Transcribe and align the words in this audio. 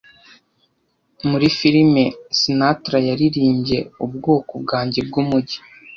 Muri 1.29 1.47
firime 1.57 2.03
Sinatra 2.39 2.97
yaririmbye 3.09 3.79
Ubwoko 4.05 4.53
bwanjye 4.63 4.99
bwumujyi 5.07 5.57